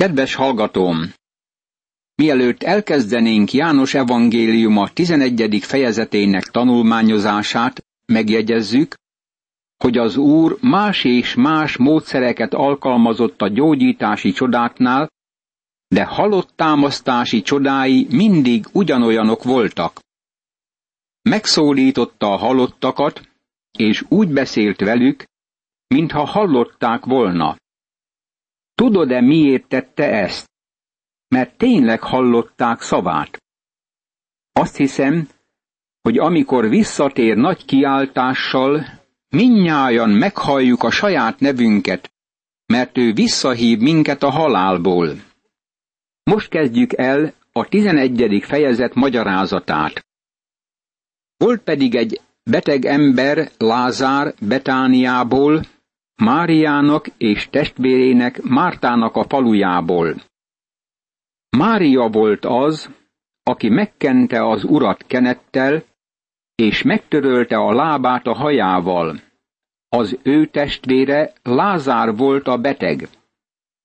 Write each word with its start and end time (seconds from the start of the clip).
Kedves 0.00 0.34
hallgatóm! 0.34 1.12
Mielőtt 2.14 2.62
elkezdenénk 2.62 3.52
János 3.52 3.94
evangéliuma 3.94 4.88
11. 4.88 5.58
fejezetének 5.62 6.42
tanulmányozását, 6.42 7.84
megjegyezzük, 8.06 8.94
hogy 9.76 9.98
az 9.98 10.16
Úr 10.16 10.58
más 10.60 11.04
és 11.04 11.34
más 11.34 11.76
módszereket 11.76 12.54
alkalmazott 12.54 13.42
a 13.42 13.48
gyógyítási 13.48 14.32
csodáknál, 14.32 15.08
de 15.88 16.04
halott 16.04 16.50
támasztási 16.56 17.42
csodái 17.42 18.06
mindig 18.10 18.66
ugyanolyanok 18.72 19.42
voltak. 19.42 20.00
Megszólította 21.22 22.32
a 22.32 22.36
halottakat, 22.36 23.28
és 23.78 24.04
úgy 24.08 24.28
beszélt 24.28 24.80
velük, 24.80 25.24
mintha 25.86 26.24
hallották 26.24 27.04
volna. 27.04 27.56
Tudod-e 28.80 29.20
miért 29.20 29.68
tette 29.68 30.04
ezt? 30.04 30.50
Mert 31.28 31.56
tényleg 31.56 32.02
hallották 32.02 32.80
szavát. 32.80 33.42
Azt 34.52 34.76
hiszem, 34.76 35.28
hogy 36.02 36.18
amikor 36.18 36.68
visszatér 36.68 37.36
nagy 37.36 37.64
kiáltással, 37.64 38.86
minnyájan 39.28 40.10
meghalljuk 40.10 40.82
a 40.82 40.90
saját 40.90 41.40
nevünket, 41.40 42.12
mert 42.66 42.98
ő 42.98 43.12
visszahív 43.12 43.78
minket 43.78 44.22
a 44.22 44.30
halálból. 44.30 45.08
Most 46.22 46.48
kezdjük 46.48 46.92
el 46.92 47.32
a 47.52 47.68
tizenegyedik 47.68 48.44
fejezet 48.44 48.94
magyarázatát. 48.94 50.06
Volt 51.36 51.62
pedig 51.62 51.94
egy 51.94 52.20
beteg 52.50 52.84
ember 52.84 53.50
Lázár 53.58 54.34
Betániából, 54.40 55.62
Máriának 56.20 57.06
és 57.16 57.48
testvérének 57.50 58.42
Mártának 58.42 59.16
a 59.16 59.24
falujából. 59.24 60.14
Mária 61.56 62.08
volt 62.08 62.44
az, 62.44 62.90
aki 63.42 63.68
megkente 63.68 64.46
az 64.46 64.64
urat 64.64 65.06
kenettel, 65.06 65.82
és 66.54 66.82
megtörölte 66.82 67.56
a 67.56 67.72
lábát 67.72 68.26
a 68.26 68.34
hajával. 68.34 69.20
Az 69.88 70.18
ő 70.22 70.46
testvére 70.46 71.32
Lázár 71.42 72.16
volt 72.16 72.46
a 72.46 72.58
beteg. 72.58 73.08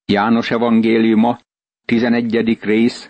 János 0.05 0.51
evangéliuma, 0.51 1.39
11. 1.85 2.59
rész, 2.61 3.09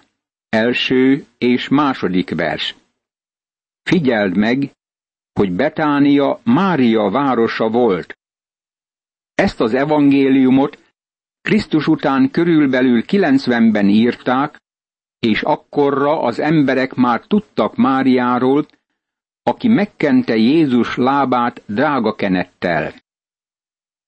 első 0.49 1.25
és 1.37 1.67
második 1.67 2.35
vers. 2.35 2.75
Figyeld 3.83 4.37
meg, 4.37 4.71
hogy 5.33 5.51
Betánia 5.51 6.39
Mária 6.43 7.09
városa 7.09 7.69
volt. 7.69 8.17
Ezt 9.35 9.61
az 9.61 9.73
evangéliumot 9.73 10.83
Krisztus 11.41 11.87
után 11.87 12.31
körülbelül 12.31 13.03
90-ben 13.07 13.89
írták, 13.89 14.61
és 15.19 15.41
akkorra 15.41 16.21
az 16.21 16.39
emberek 16.39 16.93
már 16.93 17.21
tudtak 17.27 17.75
Máriáról, 17.75 18.65
aki 19.43 19.67
megkente 19.67 20.35
Jézus 20.35 20.95
lábát 20.95 21.61
drága 21.65 22.15
kenettel. 22.15 22.93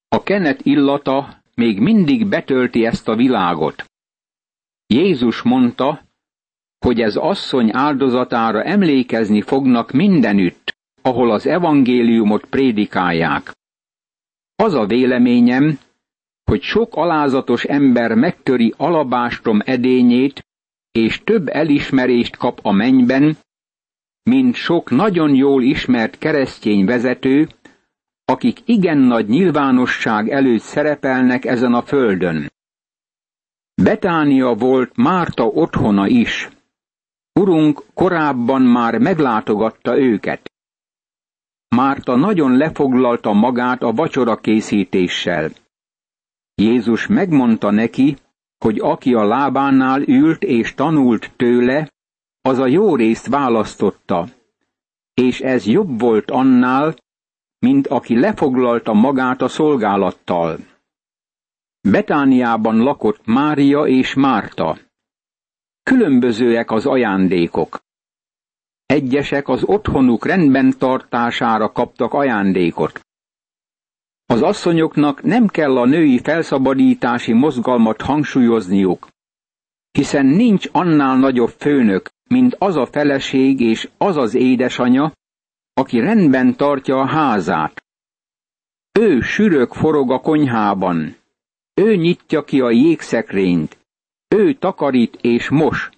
A 0.08 0.24
kenet 0.24 0.62
illata 0.62 1.42
még 1.56 1.80
mindig 1.80 2.28
betölti 2.28 2.86
ezt 2.86 3.08
a 3.08 3.16
világot. 3.16 3.86
Jézus 4.88 5.42
mondta, 5.42 6.02
hogy 6.86 7.02
ez 7.02 7.16
asszony 7.16 7.70
áldozatára 7.74 8.64
emlékezni 8.64 9.42
fognak 9.42 9.92
mindenütt, 9.92 10.76
ahol 11.02 11.32
az 11.32 11.46
evangéliumot 11.46 12.46
prédikálják. 12.46 13.57
Az 14.64 14.74
a 14.74 14.86
véleményem, 14.86 15.80
hogy 16.44 16.62
sok 16.62 16.96
alázatos 16.96 17.64
ember 17.64 18.14
megtöri 18.14 18.74
alabástom 18.78 19.60
edényét, 19.66 20.46
és 20.92 21.24
több 21.24 21.48
elismerést 21.48 22.38
kap 22.38 22.60
a 22.62 22.72
mennyben, 22.72 23.38
mint 24.24 24.56
sok 24.56 24.90
nagyon 24.90 25.36
jól 25.36 25.64
ismert 25.64 26.18
keresztény 26.18 26.86
vezető, 26.86 27.48
akik 28.26 28.60
igen 28.66 28.98
nagy 28.98 29.28
nyilvánosság 29.28 30.30
előtt 30.30 30.62
szerepelnek 30.62 31.46
ezen 31.46 31.74
a 31.74 31.82
földön. 31.82 32.52
Betánia 33.84 34.54
volt 34.54 34.96
Márta 34.96 35.46
otthona 35.46 36.08
is. 36.08 36.50
Urunk 37.40 37.84
korábban 37.94 38.62
már 38.62 38.98
meglátogatta 38.98 40.00
őket. 40.00 40.52
Márta 41.76 42.16
nagyon 42.16 42.58
lefoglalta 42.58 43.34
magát 43.34 43.82
a 43.82 43.92
vacsora 43.92 44.36
készítéssel. 44.36 45.52
Jézus 46.56 47.08
megmondta 47.08 47.72
neki, 47.72 48.18
hogy 48.58 48.80
aki 48.80 49.14
a 49.14 49.24
lábánál 49.24 50.02
ült 50.02 50.44
és 50.44 50.74
tanult 50.74 51.32
tőle, 51.36 51.90
az 52.42 52.58
a 52.58 52.68
jó 52.68 52.96
részt 52.96 53.28
választotta, 53.28 54.28
és 55.14 55.40
ez 55.40 55.66
jobb 55.66 56.00
volt 56.00 56.32
annál, 56.32 56.96
mint 57.60 57.88
aki 57.88 58.20
lefoglalta 58.20 58.94
magát 58.94 59.42
a 59.42 59.48
szolgálattal. 59.48 60.58
Betániában 61.82 62.78
lakott 62.78 63.26
Mária 63.26 63.86
és 63.88 64.14
Márta. 64.14 64.78
Különbözőek 65.84 66.72
az 66.72 66.86
ajándékok. 66.86 67.80
Egyesek 68.88 69.48
az 69.48 69.64
otthonuk 69.64 70.26
rendben 70.26 70.78
tartására 70.78 71.72
kaptak 71.72 72.14
ajándékot. 72.14 73.00
Az 74.26 74.42
asszonyoknak 74.42 75.24
nem 75.24 75.48
kell 75.48 75.78
a 75.78 75.86
női 75.86 76.20
felszabadítási 76.20 77.34
mozgalmat 77.34 78.02
hangsúlyozniuk, 78.02 79.08
hiszen 79.92 80.26
nincs 80.26 80.68
annál 80.72 81.18
nagyobb 81.18 81.50
főnök, 81.50 82.10
mint 82.30 82.56
az 82.60 82.76
a 82.76 82.86
feleség 82.86 83.60
és 83.60 83.90
az 83.98 84.18
az 84.18 84.34
édesanya, 84.34 85.12
aki 85.74 86.00
rendben 86.00 86.56
tartja 86.56 87.00
a 87.00 87.06
házát. 87.06 87.84
Ő 89.00 89.22
sürök 89.22 89.74
forog 89.74 90.12
a 90.12 90.20
konyhában, 90.20 91.16
ő 91.74 91.96
nyitja 91.96 92.44
ki 92.44 92.62
a 92.62 92.70
jégszekrényt, 92.70 93.78
ő 94.36 94.54
takarít 94.54 95.18
és 95.22 95.50
mos, 95.50 95.90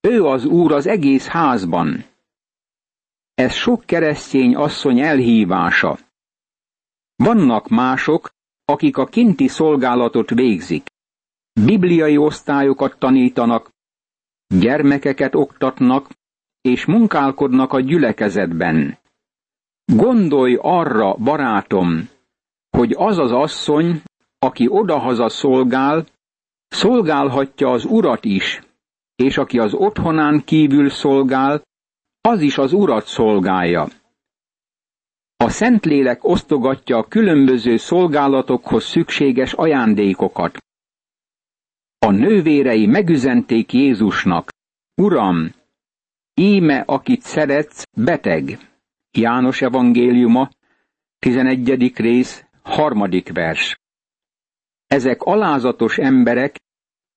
ő 0.00 0.24
az 0.24 0.44
úr 0.44 0.72
az 0.72 0.86
egész 0.86 1.26
házban. 1.26 2.10
Ez 3.34 3.52
sok 3.52 3.84
keresztény 3.84 4.54
asszony 4.54 5.00
elhívása. 5.00 5.98
Vannak 7.16 7.68
mások, 7.68 8.30
akik 8.64 8.96
a 8.96 9.06
kinti 9.06 9.48
szolgálatot 9.48 10.30
végzik. 10.30 10.86
Bibliai 11.60 12.16
osztályokat 12.16 12.98
tanítanak, 12.98 13.70
gyermekeket 14.46 15.34
oktatnak, 15.34 16.08
és 16.60 16.84
munkálkodnak 16.84 17.72
a 17.72 17.80
gyülekezetben. 17.80 18.98
Gondolj 19.84 20.58
arra, 20.60 21.14
barátom, 21.14 22.08
hogy 22.70 22.94
az 22.96 23.18
az 23.18 23.32
asszony, 23.32 24.02
aki 24.38 24.66
odahaza 24.68 25.28
szolgál, 25.28 26.06
szolgálhatja 26.68 27.70
az 27.70 27.84
urat 27.84 28.24
is, 28.24 28.62
és 29.16 29.36
aki 29.36 29.58
az 29.58 29.74
otthonán 29.74 30.44
kívül 30.44 30.90
szolgál, 30.90 31.62
az 32.28 32.40
is 32.40 32.58
az 32.58 32.72
urat 32.72 33.06
szolgálja. 33.06 33.88
A 35.36 35.48
Szentlélek 35.48 36.24
osztogatja 36.24 36.96
a 36.96 37.08
különböző 37.08 37.76
szolgálatokhoz 37.76 38.84
szükséges 38.84 39.52
ajándékokat. 39.52 40.58
A 41.98 42.10
nővérei 42.10 42.86
megüzenték 42.86 43.72
Jézusnak, 43.72 44.50
Uram, 44.94 45.54
íme, 46.34 46.80
akit 46.86 47.20
szeretsz, 47.22 47.84
beteg. 47.96 48.58
János 49.10 49.62
evangéliuma, 49.62 50.50
11. 51.18 51.92
rész, 51.96 52.44
harmadik 52.62 53.32
vers. 53.32 53.80
Ezek 54.86 55.22
alázatos 55.22 55.98
emberek, 55.98 56.56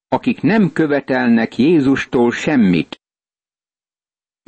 akik 0.08 0.42
nem 0.42 0.72
követelnek 0.72 1.58
Jézustól 1.58 2.32
semmit. 2.32 3.00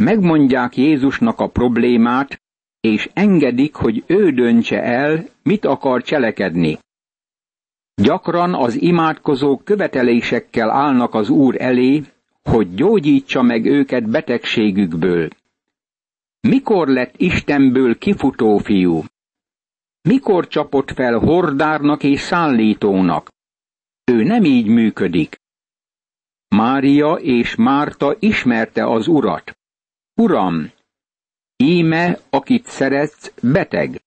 Megmondják 0.03 0.77
Jézusnak 0.77 1.39
a 1.39 1.47
problémát, 1.47 2.41
és 2.79 3.09
engedik, 3.13 3.75
hogy 3.75 4.03
ő 4.07 4.31
döntse 4.31 4.83
el, 4.83 5.25
mit 5.44 5.65
akar 5.65 6.01
cselekedni. 6.03 6.77
Gyakran 7.95 8.53
az 8.53 8.81
imádkozók 8.81 9.63
követelésekkel 9.63 10.69
állnak 10.69 11.13
az 11.13 11.29
Úr 11.29 11.61
elé, 11.61 12.03
hogy 12.44 12.73
gyógyítsa 12.73 13.41
meg 13.41 13.65
őket 13.65 14.09
betegségükből. 14.09 15.29
Mikor 16.39 16.88
lett 16.88 17.13
Istenből 17.17 17.97
kifutó 17.97 18.57
fiú? 18.57 19.03
Mikor 20.01 20.47
csapott 20.47 20.91
fel 20.91 21.17
hordárnak 21.17 22.03
és 22.03 22.19
szállítónak? 22.19 23.29
Ő 24.03 24.23
nem 24.23 24.43
így 24.43 24.67
működik. 24.67 25.35
Mária 26.47 27.13
és 27.13 27.55
Márta 27.55 28.15
ismerte 28.19 28.85
az 28.88 29.07
urat. 29.07 29.56
Uram, 30.19 30.71
íme, 31.57 32.19
akit 32.29 32.65
szeretsz, 32.65 33.31
beteg. 33.41 34.01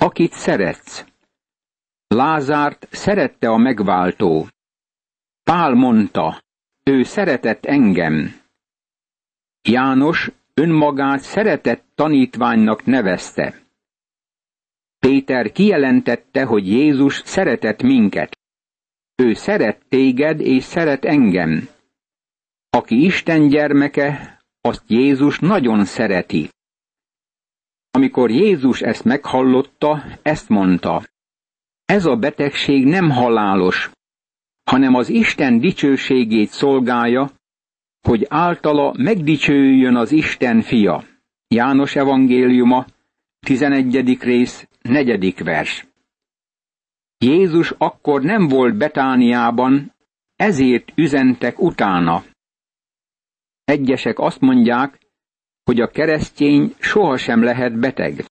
Akit 0.00 0.32
szeretsz. 0.32 1.04
Lázárt 2.06 2.88
szerette 2.90 3.48
a 3.48 3.56
megváltó. 3.56 4.48
Pál 5.42 5.74
mondta, 5.74 6.42
ő 6.82 7.02
szeretett 7.02 7.64
engem. 7.64 8.40
János 9.62 10.30
önmagát 10.54 11.20
szeretett 11.20 11.84
tanítványnak 11.94 12.84
nevezte. 12.84 13.62
Péter 14.98 15.52
kijelentette, 15.52 16.44
hogy 16.44 16.68
Jézus 16.68 17.22
szeretett 17.24 17.82
minket. 17.82 18.38
Ő 19.14 19.34
szeret 19.34 19.84
téged 19.88 20.40
és 20.40 20.64
szeret 20.64 21.04
engem. 21.04 21.68
Aki 22.70 23.04
Isten 23.04 23.48
gyermeke, 23.48 24.40
azt 24.64 24.82
Jézus 24.86 25.38
nagyon 25.38 25.84
szereti. 25.84 26.48
Amikor 27.90 28.30
Jézus 28.30 28.80
ezt 28.80 29.04
meghallotta, 29.04 30.04
ezt 30.22 30.48
mondta. 30.48 31.02
Ez 31.84 32.04
a 32.04 32.16
betegség 32.16 32.86
nem 32.86 33.10
halálos, 33.10 33.90
hanem 34.64 34.94
az 34.94 35.08
Isten 35.08 35.60
dicsőségét 35.60 36.48
szolgálja, 36.48 37.30
hogy 38.00 38.26
általa 38.28 38.94
megdicsőjön 38.98 39.96
az 39.96 40.12
Isten 40.12 40.60
fia. 40.60 41.04
János 41.48 41.96
evangéliuma, 41.96 42.86
11. 43.46 44.22
rész, 44.22 44.68
4. 44.82 45.34
vers. 45.44 45.86
Jézus 47.18 47.74
akkor 47.78 48.22
nem 48.22 48.48
volt 48.48 48.76
Betániában, 48.76 49.94
ezért 50.36 50.92
üzentek 50.94 51.60
utána. 51.60 52.24
Egyesek 53.64 54.18
azt 54.18 54.40
mondják, 54.40 54.98
hogy 55.64 55.80
a 55.80 55.90
keresztény 55.90 56.74
sohasem 56.78 57.42
lehet 57.42 57.78
beteg. 57.78 58.24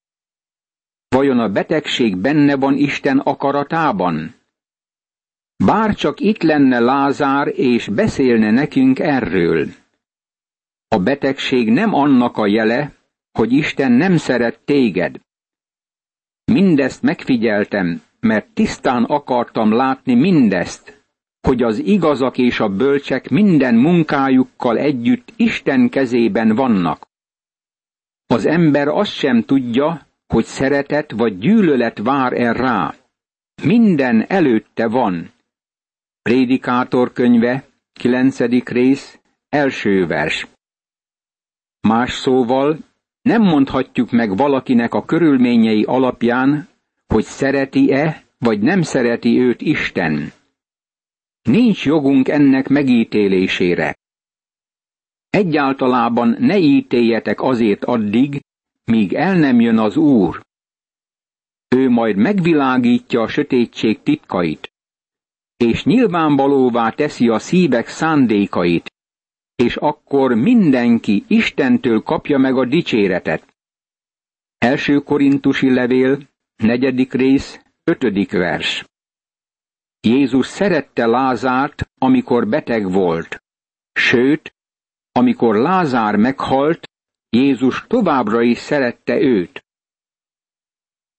Vajon 1.07 1.39
a 1.39 1.49
betegség 1.49 2.17
benne 2.17 2.55
van 2.55 2.77
Isten 2.77 3.19
akaratában? 3.19 4.35
Bár 5.65 5.95
csak 5.95 6.19
itt 6.19 6.41
lenne 6.41 6.79
Lázár 6.79 7.47
és 7.47 7.87
beszélne 7.87 8.51
nekünk 8.51 8.99
erről. 8.99 9.67
A 10.87 10.99
betegség 10.99 11.69
nem 11.69 11.93
annak 11.93 12.37
a 12.37 12.47
jele, 12.47 12.93
hogy 13.31 13.51
Isten 13.51 13.91
nem 13.91 14.17
szeret 14.17 14.59
téged. 14.59 15.19
Mindezt 16.45 17.01
megfigyeltem, 17.01 18.01
mert 18.19 18.53
tisztán 18.53 19.03
akartam 19.03 19.71
látni 19.71 20.13
mindezt, 20.13 21.00
hogy 21.41 21.63
az 21.63 21.77
igazak 21.77 22.37
és 22.37 22.59
a 22.59 22.69
bölcsek 22.69 23.29
minden 23.29 23.75
munkájukkal 23.75 24.77
együtt 24.77 25.33
Isten 25.35 25.89
kezében 25.89 26.55
vannak. 26.55 27.07
Az 28.27 28.45
ember 28.45 28.87
azt 28.87 29.11
sem 29.11 29.43
tudja, 29.43 30.07
hogy 30.27 30.45
szeretet 30.45 31.11
vagy 31.11 31.37
gyűlölet 31.37 31.97
vár-e 31.97 32.51
rá. 32.51 32.95
Minden 33.63 34.25
előtte 34.27 34.87
van. 34.87 35.31
Prédikátor 36.21 37.13
könyve, 37.13 37.63
9. 37.93 38.39
rész, 38.63 39.19
első 39.49 40.05
vers. 40.07 40.47
Más 41.81 42.11
szóval, 42.11 42.77
nem 43.21 43.41
mondhatjuk 43.41 44.11
meg 44.11 44.37
valakinek 44.37 44.93
a 44.93 45.05
körülményei 45.05 45.83
alapján, 45.83 46.67
hogy 47.07 47.23
szereti-e, 47.23 48.23
vagy 48.37 48.59
nem 48.59 48.81
szereti 48.81 49.39
őt 49.39 49.61
Isten. 49.61 50.31
Nincs 51.41 51.85
jogunk 51.85 52.27
ennek 52.27 52.67
megítélésére. 52.67 53.97
Egyáltalában 55.29 56.35
ne 56.39 56.57
ítéljetek 56.57 57.41
azért 57.41 57.83
addig, 57.83 58.41
míg 58.83 59.13
el 59.13 59.37
nem 59.37 59.59
jön 59.59 59.77
az 59.77 59.97
Úr. 59.97 60.41
Ő 61.67 61.89
majd 61.89 62.15
megvilágítja 62.15 63.21
a 63.21 63.27
sötétség 63.27 64.03
titkait, 64.03 64.73
és 65.57 65.83
nyilvánvalóvá 65.83 66.89
teszi 66.89 67.29
a 67.29 67.39
szívek 67.39 67.87
szándékait, 67.87 68.91
és 69.55 69.75
akkor 69.75 70.33
mindenki 70.33 71.23
Istentől 71.27 72.01
kapja 72.01 72.37
meg 72.37 72.57
a 72.57 72.65
dicséretet. 72.65 73.55
Első 74.57 74.99
korintusi 74.99 75.73
levél, 75.73 76.29
negyedik 76.55 77.13
rész, 77.13 77.61
ötödik 77.83 78.31
vers. 78.31 78.85
Jézus 80.01 80.47
szerette 80.47 81.05
Lázárt, 81.05 81.91
amikor 81.97 82.47
beteg 82.47 82.91
volt, 82.91 83.43
sőt, 83.93 84.55
amikor 85.11 85.55
Lázár 85.55 86.15
meghalt, 86.15 86.89
Jézus 87.29 87.85
továbbra 87.87 88.41
is 88.41 88.57
szerette 88.57 89.19
őt. 89.19 89.65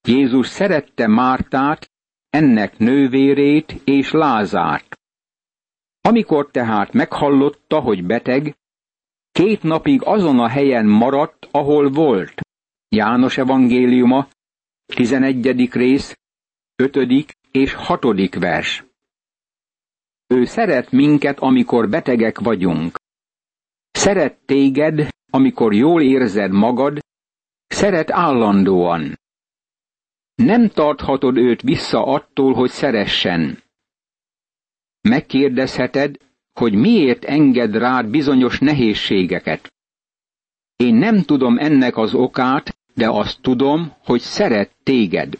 Jézus 0.09 0.47
szerette 0.47 1.07
Mártát, 1.07 1.91
ennek 2.31 2.79
nővérét 2.79 3.73
és 3.85 4.11
Lázárt. 4.11 4.97
Amikor 6.01 6.51
tehát 6.51 6.93
meghallotta, 6.93 7.81
hogy 7.81 8.05
beteg, 8.05 8.57
két 9.33 9.63
napig 9.63 10.03
azon 10.05 10.39
a 10.39 10.49
helyen 10.49 10.87
maradt, 10.87 11.49
ahol 11.51 11.91
volt. 11.91 12.41
János 12.89 13.39
evangéliuma, 13.39 14.29
11. 14.87 15.73
rész, 15.73 16.19
5. 16.77 16.97
és 17.53 17.75
6. 17.75 18.35
vers. 18.35 18.85
Ő 20.27 20.45
szeret 20.45 20.91
minket, 20.91 21.39
amikor 21.39 21.89
betegek 21.89 22.39
vagyunk. 22.39 23.01
Szeret 23.91 24.39
téged, 24.47 25.09
amikor 25.31 25.75
jól 25.75 26.03
érzed 26.03 26.51
magad, 26.51 26.99
szeret 27.67 28.11
állandóan. 28.11 29.19
Nem 30.35 30.69
tarthatod 30.69 31.37
őt 31.37 31.63
vissza 31.63 32.05
attól, 32.05 32.55
hogy 32.55 32.71
szeressen. 32.71 33.63
Megkérdezheted, 35.01 36.17
hogy 36.53 36.75
miért 36.75 37.25
enged 37.25 37.75
rád 37.77 38.11
bizonyos 38.11 38.59
nehézségeket. 38.59 39.73
Én 40.77 40.95
nem 40.95 41.23
tudom 41.23 41.59
ennek 41.59 41.97
az 41.97 42.15
okát, 42.15 42.77
de 42.95 43.09
azt 43.09 43.41
tudom, 43.41 43.95
hogy 44.05 44.21
szeret 44.21 44.77
téged. 44.83 45.39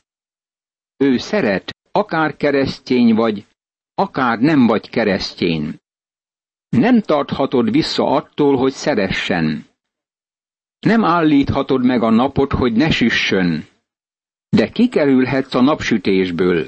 Ő 0.97 1.19
szeret, 1.19 1.71
akár 1.93 2.37
keresztény 2.37 3.15
vagy, 3.15 3.47
akár 3.95 4.39
nem 4.39 4.67
vagy 4.67 4.91
keresztény. 4.91 5.81
Nem 6.69 7.01
tarthatod 7.01 7.71
vissza 7.71 8.07
attól, 8.07 8.57
hogy 8.57 8.73
szeressen. 8.73 9.67
Nem 10.81 11.05
állíthatod 11.05 11.85
meg 11.85 12.03
a 12.03 12.11
napot, 12.11 12.53
hogy 12.53 12.73
ne 12.73 12.91
süssön, 12.91 13.65
de 14.49 14.69
kikerülhetsz 14.69 15.55
a 15.55 15.61
napsütésből. 15.61 16.67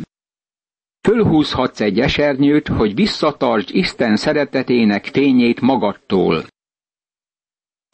Fölhúzhatsz 1.01 1.81
egy 1.81 2.01
esernyőt, 2.01 2.69
hogy 2.69 2.95
visszatartsd 2.95 3.75
Isten 3.75 4.17
szeretetének 4.17 5.05
fényét 5.05 5.61
magadtól. 5.61 6.47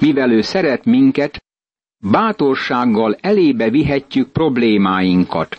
Mivel 0.03 0.31
ő 0.31 0.41
szeret 0.41 0.85
minket, 0.85 1.45
bátorsággal 2.11 3.15
elébe 3.15 3.71
vihetjük 3.71 4.33
problémáinkat. 4.33 5.59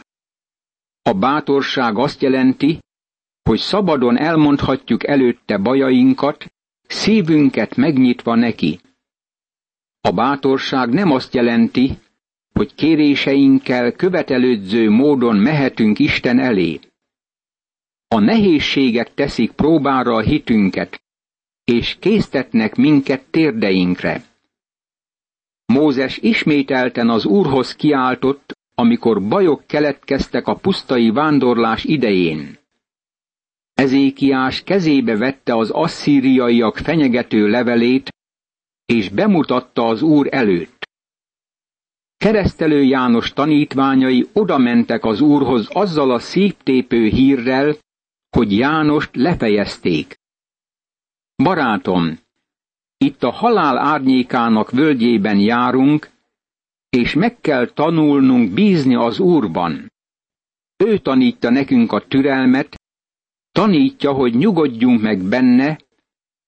A 1.03 1.13
bátorság 1.13 1.97
azt 1.97 2.21
jelenti, 2.21 2.79
hogy 3.43 3.59
szabadon 3.59 4.17
elmondhatjuk 4.17 5.07
előtte 5.07 5.57
bajainkat, 5.57 6.45
szívünket 6.87 7.75
megnyitva 7.75 8.35
neki. 8.35 8.79
A 10.01 10.11
bátorság 10.11 10.89
nem 10.89 11.11
azt 11.11 11.33
jelenti, 11.33 11.97
hogy 12.53 12.75
kéréseinkkel 12.75 13.91
követelődző 13.91 14.89
módon 14.89 15.35
mehetünk 15.35 15.99
Isten 15.99 16.39
elé. 16.39 16.79
A 18.07 18.19
nehézségek 18.19 19.13
teszik 19.13 19.51
próbára 19.51 20.15
a 20.15 20.21
hitünket, 20.21 21.01
és 21.63 21.97
késztetnek 21.99 22.75
minket 22.75 23.23
térdeinkre. 23.29 24.23
Mózes 25.65 26.17
ismételten 26.17 27.09
az 27.09 27.25
Úrhoz 27.25 27.75
kiáltott, 27.75 28.57
amikor 28.81 29.27
bajok 29.27 29.67
keletkeztek 29.67 30.47
a 30.47 30.55
pusztai 30.55 31.09
vándorlás 31.09 31.83
idején. 31.83 32.57
Ezékiás 33.73 34.63
kezébe 34.63 35.17
vette 35.17 35.55
az 35.55 35.69
asszíriaiak 35.69 36.77
fenyegető 36.77 37.47
levelét, 37.47 38.09
és 38.85 39.09
bemutatta 39.09 39.87
az 39.87 40.01
úr 40.01 40.27
előtt. 40.31 40.89
Keresztelő 42.17 42.83
János 42.83 43.33
tanítványai 43.33 44.29
odamentek 44.33 45.05
az 45.05 45.21
úrhoz 45.21 45.67
azzal 45.71 46.11
a 46.11 46.19
szívtépő 46.19 47.07
hírrel, 47.07 47.75
hogy 48.29 48.57
Jánost 48.57 49.09
lefejezték. 49.15 50.15
Barátom, 51.43 52.19
itt 52.97 53.23
a 53.23 53.31
halál 53.31 53.77
árnyékának 53.77 54.71
völgyében 54.71 55.37
járunk, 55.37 56.09
és 56.97 57.13
meg 57.13 57.39
kell 57.41 57.65
tanulnunk 57.67 58.53
bízni 58.53 58.95
az 58.95 59.19
Úrban. 59.19 59.91
Ő 60.77 60.97
tanítja 60.97 61.49
nekünk 61.49 61.91
a 61.91 62.07
türelmet, 62.07 62.81
tanítja, 63.51 64.11
hogy 64.11 64.35
nyugodjunk 64.35 65.01
meg 65.01 65.21
benne, 65.23 65.79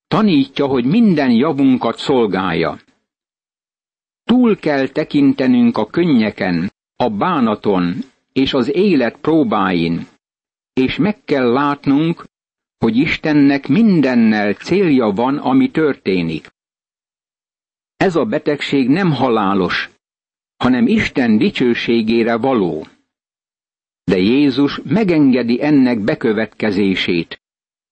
tanítja, 0.07 0.65
hogy 0.65 0.85
minden 0.85 1.31
javunkat 1.31 1.97
szolgálja. 1.97 2.79
Túl 4.23 4.57
kell 4.57 4.87
tekintenünk 4.87 5.77
a 5.77 5.85
könnyeken, 5.85 6.71
a 6.95 7.09
bánaton 7.09 7.95
és 8.33 8.53
az 8.53 8.73
élet 8.73 9.17
próbáin, 9.17 10.07
és 10.73 10.97
meg 10.97 11.23
kell 11.23 11.51
látnunk, 11.51 12.25
hogy 12.77 12.97
Istennek 12.97 13.67
mindennel 13.67 14.53
célja 14.53 15.05
van, 15.05 15.37
ami 15.37 15.71
történik. 15.71 16.51
Ez 17.97 18.15
a 18.15 18.25
betegség 18.25 18.89
nem 18.89 19.11
halálos, 19.11 19.92
hanem 20.63 20.87
Isten 20.87 21.37
dicsőségére 21.37 22.37
való. 22.37 22.87
De 24.03 24.17
Jézus 24.17 24.79
megengedi 24.83 25.63
ennek 25.63 25.99
bekövetkezését, 25.99 27.41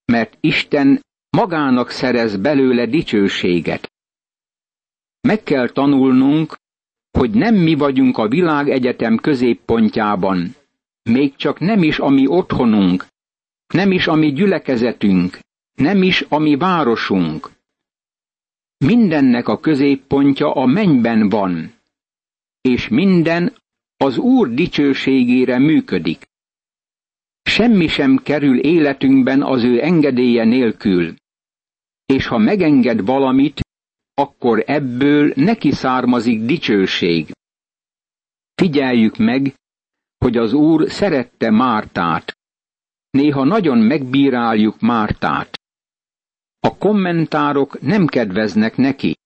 mert 0.04 0.36
Isten 0.40 1.00
magának 1.30 1.90
szerez 1.90 2.36
belőle 2.36 2.86
dicsőséget. 2.86 3.92
Meg 5.20 5.42
kell 5.42 5.68
tanulnunk, 5.68 6.56
hogy 7.10 7.30
nem 7.30 7.54
mi 7.54 7.74
vagyunk 7.74 8.18
a 8.18 8.28
világegyetem 8.28 9.16
középpontjában, 9.16 10.54
még 11.02 11.36
csak 11.36 11.60
nem 11.60 11.82
is 11.82 11.98
a 11.98 12.08
mi 12.08 12.26
otthonunk, 12.26 13.06
nem 13.74 13.90
is 13.90 14.06
a 14.06 14.14
mi 14.14 14.32
gyülekezetünk, 14.32 15.38
nem 15.74 16.02
is 16.02 16.24
a 16.28 16.38
mi 16.38 16.56
városunk. 16.56 17.50
Mindennek 18.78 19.48
a 19.48 19.60
középpontja 19.60 20.52
a 20.52 20.66
mennyben 20.66 21.28
van, 21.28 21.80
és 22.62 22.88
minden 22.88 23.56
az 23.96 24.18
Úr 24.18 24.54
dicsőségére 24.54 25.58
működik. 25.58 26.24
Semmi 27.42 27.86
sem 27.86 28.16
kerül 28.16 28.58
életünkben 28.58 29.42
az 29.42 29.64
ő 29.64 29.82
engedélye 29.82 30.44
nélkül, 30.44 31.14
és 32.06 32.26
ha 32.26 32.38
megenged 32.38 33.04
valamit, 33.04 33.60
akkor 34.14 34.62
ebből 34.66 35.32
neki 35.36 35.72
származik 35.72 36.40
dicsőség. 36.40 37.30
Figyeljük 38.54 39.16
meg, 39.16 39.54
hogy 40.18 40.36
az 40.36 40.52
Úr 40.52 40.90
szerette 40.90 41.50
Mártát. 41.50 42.32
Néha 43.10 43.44
nagyon 43.44 43.78
megbíráljuk 43.78 44.80
Mártát. 44.80 45.60
A 46.60 46.76
kommentárok 46.76 47.80
nem 47.80 48.06
kedveznek 48.06 48.76
neki. 48.76 49.16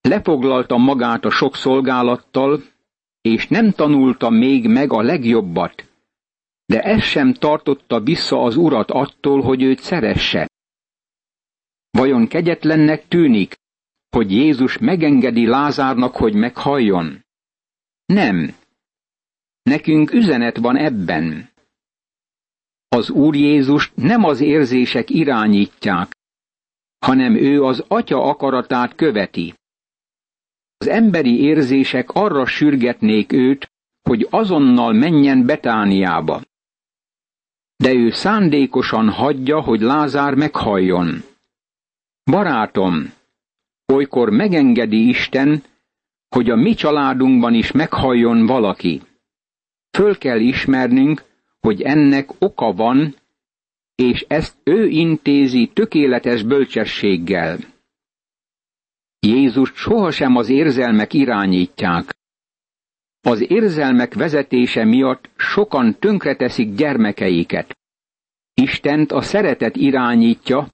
Lefoglalta 0.00 0.76
magát 0.76 1.24
a 1.24 1.30
sok 1.30 1.56
szolgálattal, 1.56 2.62
és 3.20 3.48
nem 3.48 3.70
tanulta 3.70 4.30
még 4.30 4.68
meg 4.68 4.92
a 4.92 5.02
legjobbat, 5.02 5.88
de 6.66 6.82
ez 6.82 7.02
sem 7.02 7.34
tartotta 7.34 8.00
vissza 8.00 8.42
az 8.42 8.56
urat 8.56 8.90
attól, 8.90 9.42
hogy 9.42 9.62
őt 9.62 9.80
szeresse. 9.80 10.48
Vajon 11.90 12.26
kegyetlennek 12.26 13.08
tűnik, 13.08 13.54
hogy 14.10 14.32
Jézus 14.32 14.78
megengedi 14.78 15.46
Lázárnak, 15.46 16.16
hogy 16.16 16.34
meghalljon? 16.34 17.24
Nem. 18.06 18.54
Nekünk 19.62 20.12
üzenet 20.12 20.56
van 20.56 20.76
ebben. 20.76 21.50
Az 22.88 23.10
Úr 23.10 23.34
Jézus 23.34 23.92
nem 23.94 24.24
az 24.24 24.40
érzések 24.40 25.10
irányítják, 25.10 26.12
hanem 26.98 27.34
ő 27.34 27.62
az 27.62 27.84
Atya 27.88 28.22
akaratát 28.22 28.94
követi. 28.94 29.54
Az 30.82 30.88
emberi 30.88 31.40
érzések 31.40 32.10
arra 32.10 32.46
sürgetnék 32.46 33.32
őt, 33.32 33.70
hogy 34.02 34.26
azonnal 34.30 34.92
menjen 34.92 35.46
Betániába. 35.46 36.40
De 37.76 37.92
ő 37.92 38.10
szándékosan 38.10 39.10
hagyja, 39.10 39.60
hogy 39.60 39.80
Lázár 39.80 40.34
meghalljon. 40.34 41.22
Barátom, 42.24 43.12
olykor 43.92 44.30
megengedi 44.30 45.08
Isten, 45.08 45.62
hogy 46.28 46.50
a 46.50 46.56
mi 46.56 46.74
családunkban 46.74 47.54
is 47.54 47.72
meghalljon 47.72 48.46
valaki. 48.46 49.02
Föl 49.90 50.18
kell 50.18 50.40
ismernünk, 50.40 51.24
hogy 51.60 51.82
ennek 51.82 52.30
oka 52.38 52.72
van, 52.72 53.14
és 53.94 54.24
ezt 54.28 54.56
ő 54.64 54.86
intézi 54.86 55.70
tökéletes 55.74 56.42
bölcsességgel. 56.42 57.58
Jézus 59.20 59.72
sohasem 59.74 60.36
az 60.36 60.48
érzelmek 60.48 61.12
irányítják. 61.12 62.14
Az 63.20 63.50
érzelmek 63.50 64.14
vezetése 64.14 64.84
miatt 64.84 65.30
sokan 65.36 65.98
tönkreteszik 65.98 66.74
gyermekeiket. 66.74 67.78
Istent 68.54 69.12
a 69.12 69.20
szeretet 69.20 69.76
irányítja, 69.76 70.68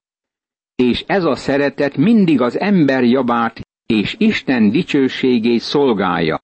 és 0.74 1.04
ez 1.06 1.24
a 1.24 1.34
szeretet 1.34 1.96
mindig 1.96 2.40
az 2.40 2.58
ember 2.58 3.04
javát 3.04 3.60
és 3.86 4.14
Isten 4.18 4.70
dicsőségét 4.70 5.60
szolgálja. 5.60 6.40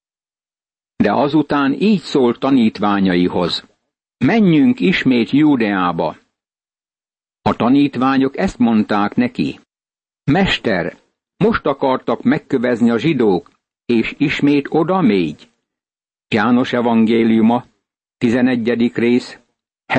De 0.96 1.12
azután 1.12 1.72
így 1.72 2.00
szól 2.00 2.38
tanítványaihoz. 2.38 3.66
Menjünk 4.18 4.80
ismét 4.80 5.30
Júdeába. 5.30 6.16
A 7.42 7.56
tanítványok 7.56 8.36
ezt 8.36 8.58
mondták 8.58 9.14
neki. 9.14 9.60
Mester, 10.24 11.01
most 11.42 11.66
akartak 11.66 12.22
megkövezni 12.22 12.90
a 12.90 12.98
zsidók, 12.98 13.50
és 13.86 14.14
ismét 14.18 14.66
oda 14.70 15.00
mégy. 15.00 15.50
János 16.28 16.72
evangéliuma, 16.72 17.64
11. 18.18 18.92
rész, 18.94 19.38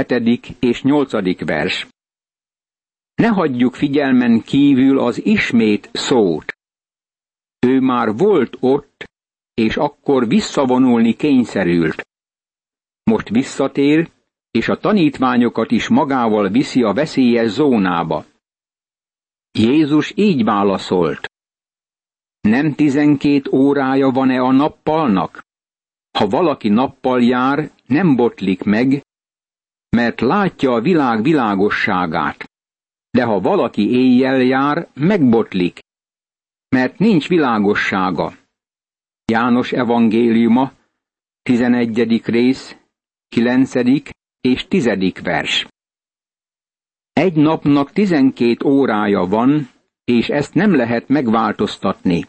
7. 0.07 0.55
és 0.59 0.81
8. 0.81 1.45
vers. 1.45 1.87
Ne 3.15 3.27
hagyjuk 3.27 3.75
figyelmen 3.75 4.41
kívül 4.41 4.99
az 4.99 5.25
ismét 5.25 5.89
szót. 5.93 6.53
Ő 7.67 7.79
már 7.79 8.15
volt 8.17 8.57
ott, 8.59 9.05
és 9.53 9.77
akkor 9.77 10.27
visszavonulni 10.27 11.13
kényszerült. 11.13 12.07
Most 13.03 13.29
visszatér, 13.29 14.11
és 14.51 14.67
a 14.67 14.77
tanítványokat 14.77 15.71
is 15.71 15.87
magával 15.87 16.49
viszi 16.49 16.83
a 16.83 16.93
veszélyes 16.93 17.49
zónába. 17.49 18.25
Jézus 19.51 20.13
így 20.15 20.43
válaszolt. 20.43 21.32
Nem 22.49 22.73
tizenkét 22.73 23.47
órája 23.53 24.09
van-e 24.09 24.41
a 24.41 24.51
nappalnak? 24.51 25.45
Ha 26.17 26.27
valaki 26.27 26.69
nappal 26.69 27.21
jár, 27.23 27.71
nem 27.85 28.15
botlik 28.15 28.63
meg, 28.63 29.05
mert 29.89 30.21
látja 30.21 30.71
a 30.71 30.81
világ 30.81 31.21
világosságát. 31.21 32.51
De 33.09 33.23
ha 33.23 33.39
valaki 33.39 33.91
éjjel 33.91 34.41
jár, 34.41 34.87
megbotlik, 34.93 35.79
mert 36.69 36.97
nincs 36.97 37.27
világossága. 37.27 38.33
János 39.25 39.71
evangéliuma, 39.71 40.71
11. 41.41 42.25
rész, 42.25 42.77
9. 43.27 43.73
és 44.41 44.67
10. 44.67 44.89
vers. 45.23 45.67
Egy 47.13 47.35
napnak 47.35 47.91
tizenkét 47.91 48.63
órája 48.63 49.25
van, 49.25 49.69
és 50.03 50.29
ezt 50.29 50.53
nem 50.53 50.75
lehet 50.75 51.07
megváltoztatni. 51.07 52.25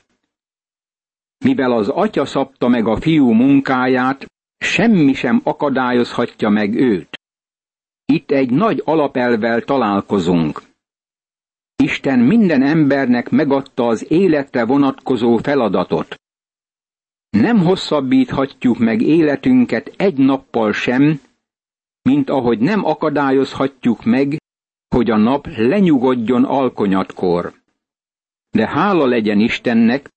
Mivel 1.44 1.72
az 1.72 1.88
atya 1.88 2.24
szabta 2.24 2.68
meg 2.68 2.86
a 2.86 3.00
fiú 3.00 3.30
munkáját, 3.30 4.26
semmi 4.58 5.12
sem 5.12 5.40
akadályozhatja 5.44 6.48
meg 6.48 6.74
őt. 6.74 7.08
Itt 8.04 8.30
egy 8.30 8.50
nagy 8.50 8.82
alapelvel 8.84 9.62
találkozunk. 9.62 10.62
Isten 11.76 12.18
minden 12.18 12.62
embernek 12.62 13.30
megadta 13.30 13.86
az 13.86 14.10
életre 14.10 14.64
vonatkozó 14.64 15.36
feladatot. 15.36 16.14
Nem 17.30 17.58
hosszabbíthatjuk 17.58 18.78
meg 18.78 19.00
életünket 19.00 19.94
egy 19.96 20.16
nappal 20.16 20.72
sem, 20.72 21.20
mint 22.02 22.30
ahogy 22.30 22.58
nem 22.58 22.84
akadályozhatjuk 22.84 24.04
meg, 24.04 24.36
hogy 24.88 25.10
a 25.10 25.16
nap 25.16 25.46
lenyugodjon 25.56 26.44
alkonyatkor. 26.44 27.54
De 28.50 28.68
hála 28.68 29.06
legyen 29.06 29.40
Istennek, 29.40 30.12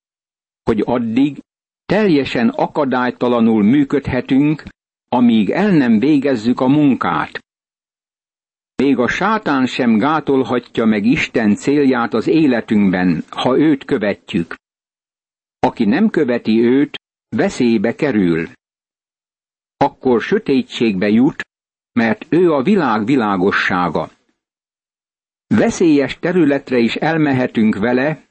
hogy 0.67 0.83
addig 0.85 1.39
teljesen 1.85 2.49
akadálytalanul 2.49 3.63
működhetünk, 3.63 4.63
amíg 5.09 5.49
el 5.49 5.71
nem 5.71 5.99
végezzük 5.99 6.59
a 6.59 6.67
munkát. 6.67 7.39
Még 8.75 8.97
a 8.97 9.07
sátán 9.07 9.65
sem 9.65 9.97
gátolhatja 9.97 10.85
meg 10.85 11.05
Isten 11.05 11.55
célját 11.55 12.13
az 12.13 12.27
életünkben, 12.27 13.23
ha 13.29 13.57
őt 13.57 13.85
követjük. 13.85 14.55
Aki 15.59 15.85
nem 15.85 16.09
követi 16.09 16.59
őt, 16.59 16.95
veszélybe 17.35 17.95
kerül. 17.95 18.47
Akkor 19.77 20.21
sötétségbe 20.21 21.07
jut, 21.07 21.41
mert 21.91 22.25
ő 22.29 22.51
a 22.51 22.61
világ 22.61 23.05
világossága. 23.05 24.09
Veszélyes 25.47 26.19
területre 26.19 26.77
is 26.77 26.95
elmehetünk 26.95 27.77
vele, 27.77 28.26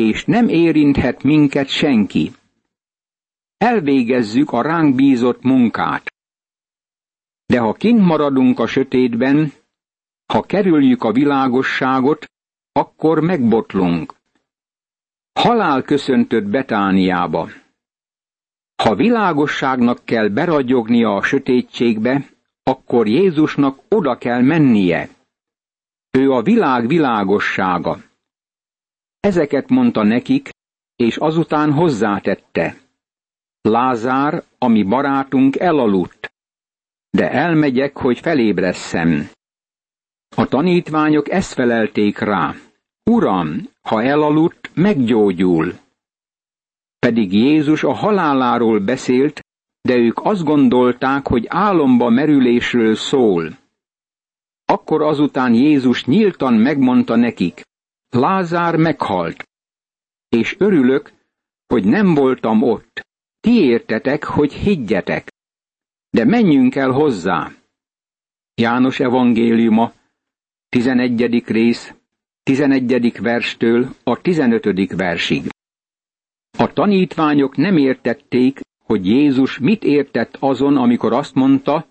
és 0.00 0.24
nem 0.24 0.48
érinthet 0.48 1.22
minket 1.22 1.68
senki. 1.68 2.32
Elvégezzük 3.56 4.52
a 4.52 4.62
ránk 4.62 4.94
bízott 4.94 5.42
munkát. 5.42 6.12
De 7.46 7.58
ha 7.58 7.72
kint 7.72 8.00
maradunk 8.00 8.58
a 8.58 8.66
sötétben, 8.66 9.52
ha 10.32 10.42
kerüljük 10.42 11.02
a 11.02 11.12
világosságot, 11.12 12.26
akkor 12.72 13.20
megbotlunk. 13.20 14.14
Halál 15.32 15.82
köszöntött 15.82 16.44
Betániába. 16.44 17.48
Ha 18.82 18.94
világosságnak 18.94 20.04
kell 20.04 20.28
beragyognia 20.28 21.14
a 21.14 21.22
sötétségbe, 21.22 22.28
akkor 22.62 23.06
Jézusnak 23.06 23.82
oda 23.88 24.18
kell 24.18 24.42
mennie. 24.42 25.08
Ő 26.10 26.30
a 26.30 26.42
világ 26.42 26.86
világossága. 26.86 28.05
Ezeket 29.26 29.68
mondta 29.68 30.02
nekik, 30.02 30.48
és 30.96 31.16
azután 31.16 31.72
hozzátette. 31.72 32.76
Lázár, 33.60 34.44
ami 34.58 34.82
barátunk 34.82 35.58
elaludt, 35.58 36.32
de 37.10 37.30
elmegyek, 37.30 37.96
hogy 37.96 38.18
felébresszem. 38.18 39.28
A 40.36 40.46
tanítványok 40.46 41.30
ezt 41.30 41.52
felelték 41.52 42.18
rá. 42.18 42.54
Uram, 43.10 43.68
ha 43.80 44.02
elaludt, 44.02 44.70
meggyógyul. 44.74 45.72
Pedig 46.98 47.32
Jézus 47.32 47.82
a 47.82 47.92
haláláról 47.92 48.80
beszélt, 48.80 49.40
de 49.80 49.96
ők 49.96 50.18
azt 50.24 50.44
gondolták, 50.44 51.26
hogy 51.26 51.44
álomba 51.48 52.08
merülésről 52.08 52.94
szól. 52.94 53.58
Akkor 54.64 55.02
azután 55.02 55.54
Jézus 55.54 56.04
nyíltan 56.04 56.54
megmondta 56.54 57.16
nekik, 57.16 57.64
Lázár 58.08 58.76
meghalt, 58.76 59.48
és 60.28 60.56
örülök, 60.58 61.12
hogy 61.66 61.84
nem 61.84 62.14
voltam 62.14 62.62
ott. 62.62 63.06
Ti 63.40 63.50
értetek, 63.50 64.24
hogy 64.24 64.52
higgyetek. 64.52 65.32
De 66.10 66.24
menjünk 66.24 66.74
el 66.74 66.90
hozzá. 66.90 67.52
János 68.54 69.00
evangéliuma, 69.00 69.92
11. 70.68 71.44
rész, 71.46 71.94
11. 72.42 73.20
verstől 73.20 73.94
a 74.04 74.20
15. 74.20 74.92
versig. 74.96 75.48
A 76.58 76.72
tanítványok 76.72 77.56
nem 77.56 77.76
értették, 77.76 78.60
hogy 78.84 79.06
Jézus 79.06 79.58
mit 79.58 79.84
értett 79.84 80.36
azon, 80.40 80.76
amikor 80.76 81.12
azt 81.12 81.34
mondta, 81.34 81.86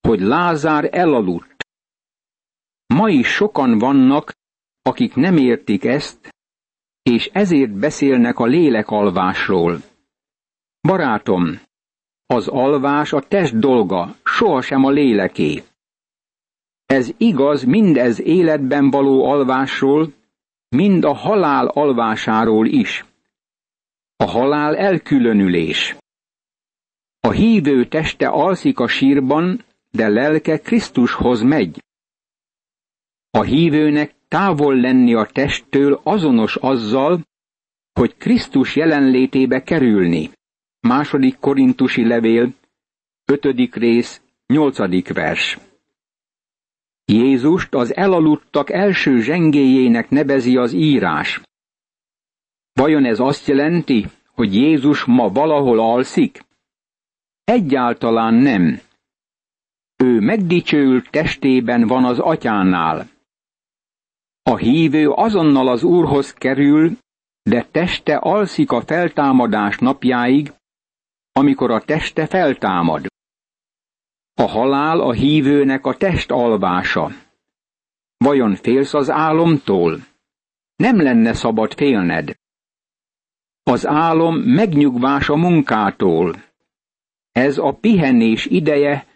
hogy 0.00 0.20
Lázár 0.20 0.88
elaludt. 0.92 1.56
Ma 2.86 3.08
is 3.08 3.26
sokan 3.26 3.78
vannak, 3.78 4.32
akik 4.82 5.14
nem 5.14 5.36
értik 5.36 5.84
ezt, 5.84 6.28
és 7.02 7.30
ezért 7.32 7.72
beszélnek 7.72 8.38
a 8.38 8.46
lélekalvásról. 8.46 9.80
Barátom, 10.80 11.60
az 12.26 12.48
alvás 12.48 13.12
a 13.12 13.20
test 13.20 13.58
dolga, 13.58 14.16
sohasem 14.24 14.84
a 14.84 14.90
léleké. 14.90 15.62
Ez 16.86 17.10
igaz 17.16 17.64
mindez 17.64 18.20
életben 18.20 18.90
való 18.90 19.24
alvásról, 19.24 20.12
mind 20.68 21.04
a 21.04 21.12
halál 21.12 21.66
alvásáról 21.66 22.66
is. 22.66 23.04
A 24.16 24.24
halál 24.24 24.76
elkülönülés. 24.76 25.96
A 27.20 27.30
hívő 27.30 27.86
teste 27.86 28.28
alszik 28.28 28.78
a 28.78 28.86
sírban, 28.86 29.64
de 29.90 30.08
lelke 30.08 30.58
Krisztushoz 30.58 31.42
megy. 31.42 31.82
A 33.30 33.42
hívőnek 33.42 34.14
távol 34.32 34.80
lenni 34.80 35.14
a 35.14 35.26
testtől 35.26 36.00
azonos 36.02 36.56
azzal, 36.56 37.20
hogy 37.92 38.16
Krisztus 38.16 38.76
jelenlétébe 38.76 39.62
kerülni. 39.62 40.30
Második 40.80 41.38
korintusi 41.38 42.06
levél, 42.06 42.54
ötödik 43.24 43.74
rész, 43.74 44.20
nyolcadik 44.46 45.12
vers. 45.12 45.58
Jézust 47.04 47.74
az 47.74 47.96
elaludtak 47.96 48.70
első 48.70 49.20
zsengéjének 49.20 50.10
nevezi 50.10 50.56
az 50.56 50.72
írás. 50.72 51.40
Vajon 52.72 53.04
ez 53.04 53.20
azt 53.20 53.46
jelenti, 53.46 54.06
hogy 54.34 54.54
Jézus 54.54 55.04
ma 55.04 55.28
valahol 55.28 55.80
alszik? 55.80 56.44
Egyáltalán 57.44 58.34
nem. 58.34 58.80
Ő 59.96 60.20
megdicsőült 60.20 61.10
testében 61.10 61.86
van 61.86 62.04
az 62.04 62.18
atyánál. 62.18 63.11
A 64.42 64.56
hívő 64.56 65.10
azonnal 65.10 65.68
az 65.68 65.82
Úrhoz 65.82 66.32
kerül, 66.32 66.96
de 67.42 67.66
teste 67.70 68.16
alszik 68.16 68.70
a 68.70 68.80
feltámadás 68.80 69.78
napjáig, 69.78 70.52
amikor 71.32 71.70
a 71.70 71.80
teste 71.80 72.26
feltámad. 72.26 73.06
A 74.34 74.42
halál 74.42 75.00
a 75.00 75.12
hívőnek 75.12 75.86
a 75.86 75.96
test 75.96 76.30
alvása. 76.30 77.10
Vajon 78.16 78.54
félsz 78.54 78.94
az 78.94 79.10
álomtól? 79.10 79.98
Nem 80.76 81.02
lenne 81.02 81.32
szabad 81.32 81.74
félned. 81.74 82.34
Az 83.62 83.86
álom 83.86 84.36
megnyugvás 84.36 85.28
a 85.28 85.36
munkától. 85.36 86.34
Ez 87.32 87.58
a 87.58 87.72
pihenés 87.72 88.46
ideje, 88.46 89.06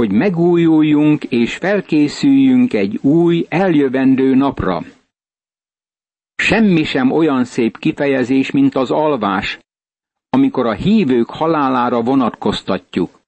hogy 0.00 0.12
megújuljunk 0.12 1.24
és 1.24 1.56
felkészüljünk 1.56 2.72
egy 2.72 2.98
új, 3.02 3.46
eljövendő 3.48 4.34
napra. 4.34 4.82
Semmi 6.34 6.84
sem 6.84 7.10
olyan 7.10 7.44
szép 7.44 7.78
kifejezés, 7.78 8.50
mint 8.50 8.74
az 8.74 8.90
alvás, 8.90 9.58
amikor 10.30 10.66
a 10.66 10.72
hívők 10.72 11.30
halálára 11.30 12.02
vonatkoztatjuk. 12.02 13.20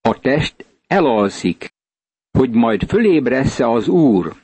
A 0.00 0.18
test 0.20 0.66
elalszik, 0.86 1.74
hogy 2.38 2.50
majd 2.50 2.88
fölébressze 2.88 3.70
az 3.70 3.88
Úr. 3.88 4.34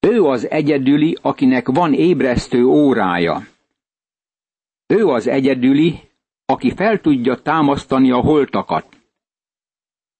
Ő 0.00 0.24
az 0.24 0.50
egyedüli, 0.50 1.18
akinek 1.22 1.68
van 1.68 1.94
ébresztő 1.94 2.64
órája. 2.64 3.46
Ő 4.86 5.06
az 5.06 5.26
egyedüli, 5.26 6.00
aki 6.44 6.74
fel 6.74 7.00
tudja 7.00 7.42
támasztani 7.42 8.10
a 8.10 8.20
holtakat. 8.20 8.91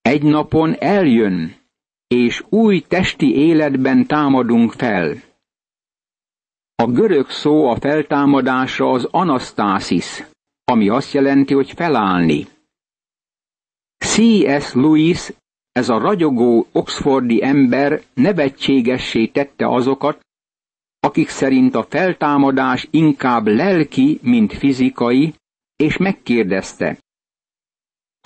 Egy 0.02 0.22
napon 0.22 0.74
eljön, 0.78 1.56
és 2.06 2.42
új 2.48 2.80
testi 2.80 3.36
életben 3.36 4.06
támadunk 4.06 4.72
fel. 4.72 5.14
A 6.74 6.86
görög 6.86 7.30
szó 7.30 7.68
a 7.68 7.76
feltámadásra 7.76 8.90
az 8.90 9.08
anasztásis, 9.10 10.24
ami 10.64 10.88
azt 10.88 11.12
jelenti, 11.12 11.54
hogy 11.54 11.72
felállni. 11.72 12.46
C.S. 13.98 14.72
Lewis, 14.74 15.32
ez 15.72 15.88
a 15.88 15.98
ragyogó 15.98 16.66
oxfordi 16.72 17.44
ember 17.44 18.02
nevetségessé 18.14 19.26
tette 19.26 19.68
azokat, 19.68 20.20
akik 21.00 21.28
szerint 21.28 21.74
a 21.74 21.82
feltámadás 21.82 22.88
inkább 22.90 23.46
lelki, 23.46 24.18
mint 24.22 24.52
fizikai, 24.52 25.34
és 25.76 25.96
megkérdezte, 25.96 26.98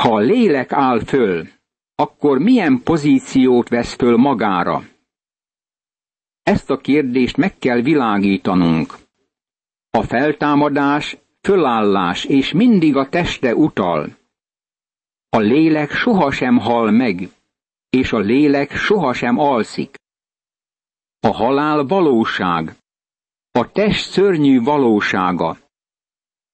ha 0.02 0.14
a 0.14 0.18
lélek 0.18 0.72
áll 0.72 1.00
föl, 1.04 1.48
akkor 1.96 2.38
milyen 2.38 2.82
pozíciót 2.82 3.68
vesz 3.68 3.94
föl 3.94 4.16
magára? 4.16 4.82
Ezt 6.42 6.70
a 6.70 6.76
kérdést 6.76 7.37
meg 7.37 7.59
kell 7.59 7.80
világítanunk. 7.80 8.94
A 9.90 10.02
feltámadás, 10.02 11.16
fölállás 11.40 12.24
és 12.24 12.52
mindig 12.52 12.96
a 12.96 13.09
teste 13.09 13.54
utal. 13.54 14.16
A 15.28 15.38
lélek 15.38 15.90
sohasem 15.90 16.59
hal 16.59 16.90
meg, 16.90 17.28
és 17.90 18.12
a 18.12 18.18
lélek 18.18 18.70
sohasem 18.76 19.38
alszik. 19.38 19.96
A 21.20 21.32
halál 21.35 21.85
valóság, 21.85 22.76
a 23.50 23.70
test 23.72 24.11
szörnyű 24.11 24.61
valósága. 24.61 25.59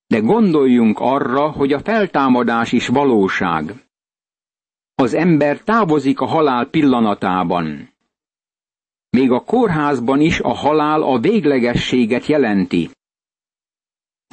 De 0.07 0.19
gondoljunk 0.19 0.99
arra, 1.01 1.51
hogy 1.51 1.73
a 1.73 1.81
feltámadás 1.81 2.73
is 2.73 2.87
valóság. 2.89 3.85
Az 4.95 5.15
ember 5.15 5.61
távozik 5.63 6.21
a 6.21 6.27
halál 6.27 6.67
pillanatában. 6.67 7.91
Még 9.11 9.31
a 9.31 9.41
kórházban 9.41 10.21
is 10.21 10.41
a 10.41 10.53
halál 10.55 11.03
a 11.03 11.19
véglegességet 11.19 12.27
jelenti. 12.27 12.91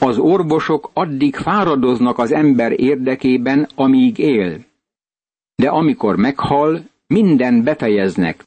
Az 0.01 0.17
orvosok 0.17 0.91
addig 0.93 1.35
fáradoznak 1.35 2.17
az 2.17 2.31
ember 2.31 2.79
érdekében, 2.79 3.69
amíg 3.75 4.17
él. 4.17 4.65
De 5.55 5.69
amikor 5.69 6.15
meghal, 6.15 6.89
minden 7.07 7.63
befejeznek. 7.63 8.43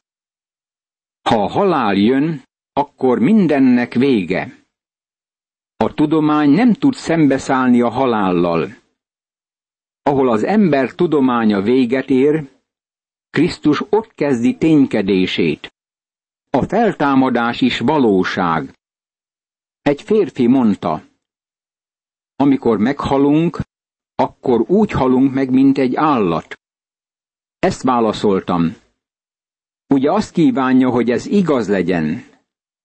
Ha 1.29 1.43
a 1.43 1.47
halál 1.47 1.95
jön, 1.95 2.43
akkor 2.73 3.19
mindennek 3.19 3.93
vége. 3.93 4.65
A 5.77 5.93
tudomány 5.93 6.49
nem 6.49 6.73
tud 6.73 6.93
szembeszállni 6.93 7.81
a 7.81 7.89
halállal 7.89 8.82
ahol 10.03 10.29
az 10.29 10.43
ember 10.43 10.91
tudománya 10.91 11.61
véget 11.61 12.09
ér, 12.09 12.49
Krisztus 13.29 13.81
ott 13.89 14.13
kezdi 14.13 14.57
ténykedését. 14.57 15.73
A 16.49 16.61
feltámadás 16.61 17.61
is 17.61 17.79
valóság. 17.79 18.73
Egy 19.81 20.01
férfi 20.01 20.47
mondta, 20.47 21.03
amikor 22.35 22.77
meghalunk, 22.77 23.59
akkor 24.15 24.61
úgy 24.67 24.91
halunk 24.91 25.33
meg, 25.33 25.51
mint 25.51 25.77
egy 25.77 25.95
állat. 25.95 26.59
Ezt 27.59 27.81
válaszoltam. 27.81 28.75
Ugye 29.87 30.11
azt 30.11 30.31
kívánja, 30.31 30.89
hogy 30.89 31.11
ez 31.11 31.25
igaz 31.25 31.69
legyen, 31.69 32.23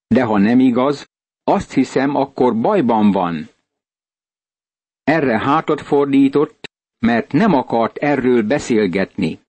de 0.06 0.24
ha 0.24 0.38
nem 0.38 0.60
igaz, 0.60 1.08
azt 1.44 1.72
hiszem, 1.72 2.14
akkor 2.14 2.60
bajban 2.60 3.10
van. 3.10 3.48
Erre 5.04 5.38
hátat 5.38 5.80
fordított, 5.80 6.67
mert 6.98 7.32
nem 7.32 7.54
akart 7.54 7.96
erről 7.96 8.42
beszélgetni. 8.42 9.40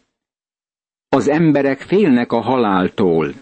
Az 1.09 1.27
emberek 1.27 1.79
félnek 1.79 2.31
a 2.31 2.41
haláltól. 2.41 3.33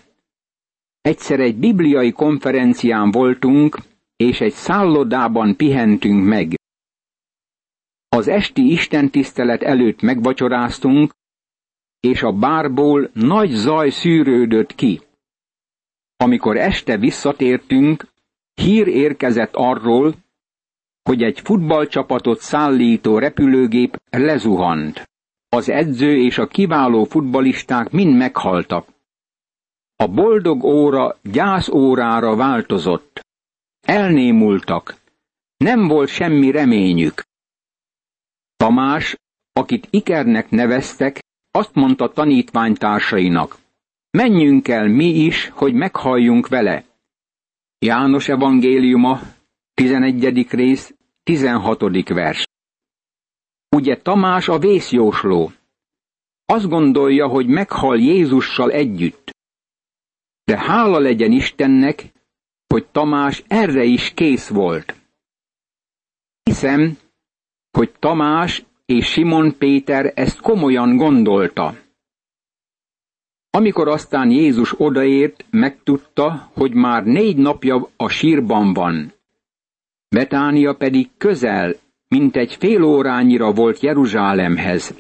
Egyszer 1.02 1.40
egy 1.40 1.58
bibliai 1.58 2.12
konferencián 2.12 3.12
voltunk, 3.12 3.78
és 4.16 4.42
egy 4.42 4.54
szállodában 4.54 5.56
pihentünk 5.56 6.26
meg. 6.26 6.56
Az 8.10 8.28
esti 8.28 8.72
istentisztelet 8.72 9.62
előtt 9.62 10.02
megvacsoráztunk, 10.02 11.14
és 12.00 12.24
a 12.24 12.32
bárból 12.32 13.10
nagy 13.14 13.50
zaj 13.50 13.90
szűrődött 13.90 14.76
ki. 14.76 15.02
Amikor 16.18 16.58
este 16.58 16.98
visszatértünk, 16.98 18.08
hír 18.54 18.88
érkezett 18.88 19.56
arról, 19.56 20.14
hogy 21.08 21.24
egy 21.24 21.40
futballcsapatot 21.40 22.40
szállító 22.40 23.18
repülőgép 23.18 23.98
lezuhant. 24.10 25.10
Az 25.50 25.70
edző 25.70 26.18
és 26.18 26.38
a 26.38 26.48
kiváló 26.48 27.04
futbalisták 27.04 27.92
mind 27.92 28.18
meghaltak. 28.18 28.88
A 29.96 30.08
boldog 30.08 30.64
óra 30.64 31.18
gyász 31.22 31.68
órára 31.70 32.36
változott. 32.36 33.20
Elnémultak. 33.82 34.96
Nem 35.58 35.88
volt 35.88 36.10
semmi 36.10 36.52
reményük. 36.52 37.24
Tamás, 38.58 39.16
akit 39.54 39.88
Ikernek 39.90 40.50
neveztek, 40.50 41.20
azt 41.52 41.74
mondta 41.74 42.12
tanítványtársainak, 42.12 43.58
menjünk 44.10 44.68
el 44.68 44.88
mi 44.88 45.10
is, 45.10 45.50
hogy 45.50 45.74
meghalljunk 45.74 46.48
vele. 46.48 46.86
János 47.80 48.28
evangéliuma, 48.28 49.20
11. 49.74 50.48
rész, 50.50 50.97
16. 51.28 52.10
vers. 52.10 52.48
Ugye 53.76 53.98
Tamás 54.02 54.48
a 54.48 54.60
vészjósló. 54.60 55.52
Azt 56.46 56.68
gondolja, 56.68 57.28
hogy 57.28 57.48
meghal 57.48 58.00
Jézussal 58.00 58.72
együtt. 58.72 59.30
De 60.44 60.58
hála 60.58 61.00
legyen 61.00 61.32
Istennek, 61.32 62.12
hogy 62.68 62.88
Tamás 62.88 63.44
erre 63.48 63.84
is 63.84 64.14
kész 64.14 64.48
volt. 64.48 64.96
Hiszem, 66.44 66.98
hogy 67.72 67.92
Tamás 68.00 68.66
és 68.86 69.08
Simon 69.08 69.58
Péter 69.58 70.12
ezt 70.16 70.42
komolyan 70.42 70.98
gondolta. 70.98 71.76
Amikor 73.50 73.88
aztán 73.88 74.32
Jézus 74.32 74.80
odaért, 74.80 75.46
megtudta, 75.50 76.52
hogy 76.54 76.74
már 76.74 77.04
négy 77.04 77.38
napja 77.38 77.90
a 77.98 78.08
sírban 78.08 78.74
van. 78.74 79.16
Betánia 80.10 80.74
pedig 80.74 81.10
közel, 81.18 81.76
mint 82.08 82.36
egy 82.36 82.56
fél 82.56 82.84
órányira 82.84 83.54
volt 83.54 83.80
Jeruzsálemhez. 83.80 84.96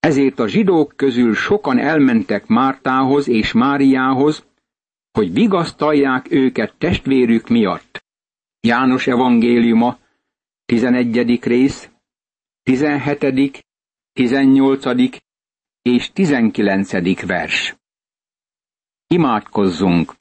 Ezért 0.00 0.38
a 0.38 0.48
zsidók 0.48 0.92
közül 0.96 1.34
sokan 1.34 1.78
elmentek 1.78 2.46
Mártához 2.46 3.28
és 3.28 3.52
Máriához, 3.52 4.46
hogy 5.12 5.32
vigasztalják 5.32 6.30
őket 6.30 6.74
testvérük 6.78 7.48
miatt. 7.48 8.04
János 8.60 9.06
evangéliuma, 9.06 9.98
11. 10.64 11.44
rész, 11.44 11.90
17., 12.62 13.66
18. 14.12 14.84
és 15.82 16.12
19. 16.12 17.26
vers. 17.26 17.76
Imádkozzunk! 19.06 20.14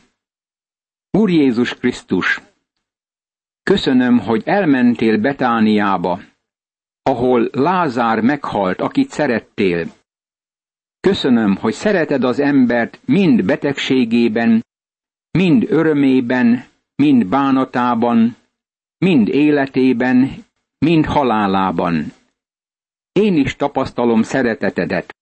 Úr 1.11 1.29
Jézus 1.29 1.73
Krisztus, 1.73 2.41
köszönöm, 3.69 4.19
hogy 4.19 4.41
elmentél 4.45 5.17
Betániába, 5.17 6.19
ahol 7.01 7.49
Lázár 7.51 8.21
meghalt, 8.21 8.81
akit 8.81 9.09
szerettél. 9.09 9.87
Köszönöm, 10.99 11.55
hogy 11.55 11.73
szereted 11.73 12.23
az 12.23 12.39
embert 12.39 12.99
mind 13.05 13.45
betegségében, 13.45 14.65
mind 15.31 15.65
örömében, 15.71 16.65
mind 16.95 17.27
bánatában, 17.27 18.35
mind 18.97 19.27
életében, 19.27 20.45
mind 20.77 21.05
halálában. 21.05 22.13
Én 23.11 23.35
is 23.37 23.55
tapasztalom 23.55 24.21
szeretetedet. 24.21 25.15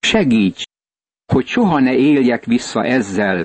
Segíts, 0.00 0.62
hogy 1.32 1.46
soha 1.46 1.78
ne 1.78 1.94
éljek 1.94 2.44
vissza 2.44 2.84
ezzel, 2.84 3.44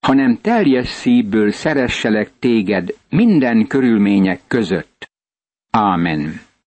hanem 0.00 0.38
teljes 0.40 0.88
szívből 0.88 1.50
szeresselek 1.50 2.30
téged 2.38 2.94
minden 3.08 3.66
körülmények 3.66 4.40
között. 4.46 5.10
Ámen. 5.70 6.40